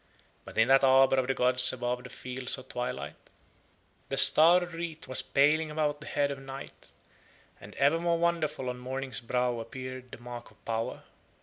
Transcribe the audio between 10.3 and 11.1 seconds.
of power.